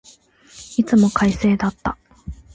[0.77, 1.95] いつも快晴だった。